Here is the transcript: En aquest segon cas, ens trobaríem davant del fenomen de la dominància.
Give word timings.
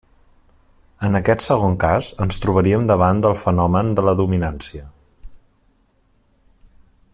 En 1.07 1.17
aquest 1.19 1.43
segon 1.47 1.75
cas, 1.83 2.09
ens 2.25 2.41
trobaríem 2.45 2.87
davant 2.93 3.21
del 3.27 3.37
fenomen 3.43 3.93
de 4.01 4.07
la 4.09 4.17
dominància. 4.23 4.89